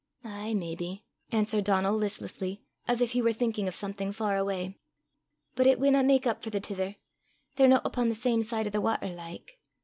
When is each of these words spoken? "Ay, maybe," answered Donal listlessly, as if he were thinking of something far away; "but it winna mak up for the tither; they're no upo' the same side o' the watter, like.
"Ay, 0.25 0.55
maybe," 0.55 1.05
answered 1.31 1.63
Donal 1.65 1.95
listlessly, 1.95 2.63
as 2.87 3.01
if 3.01 3.11
he 3.11 3.21
were 3.21 3.31
thinking 3.33 3.67
of 3.67 3.75
something 3.75 4.11
far 4.11 4.35
away; 4.35 4.79
"but 5.53 5.67
it 5.67 5.79
winna 5.79 6.01
mak 6.01 6.25
up 6.25 6.41
for 6.41 6.49
the 6.49 6.59
tither; 6.59 6.95
they're 7.55 7.67
no 7.67 7.81
upo' 7.85 8.05
the 8.07 8.15
same 8.15 8.41
side 8.41 8.65
o' 8.65 8.71
the 8.71 8.81
watter, 8.81 9.09
like. 9.13 9.59